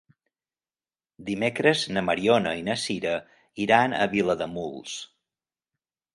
Dimecres 1.27 1.83
na 1.97 2.03
Mariona 2.07 2.55
i 2.63 2.65
na 2.71 2.77
Sira 2.85 3.13
iran 3.67 3.95
a 4.01 4.09
Vilademuls. 4.17 4.99